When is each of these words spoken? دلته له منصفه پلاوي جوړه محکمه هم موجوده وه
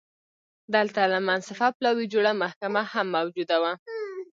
دلته 0.75 1.01
له 1.13 1.19
منصفه 1.29 1.67
پلاوي 1.77 2.05
جوړه 2.13 2.31
محکمه 2.43 2.81
هم 2.93 3.07
موجوده 3.15 3.57
وه 3.63 3.73